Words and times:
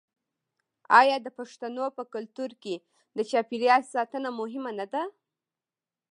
آیا 0.99 1.17
د 1.21 1.27
پښتنو 1.37 1.85
په 1.97 2.03
کلتور 2.13 2.51
کې 2.63 2.75
د 3.17 3.19
چاپیریال 3.31 3.81
ساتنه 3.93 4.29
مهمه 4.39 4.71
نه 4.79 4.85
ده؟ 4.93 5.03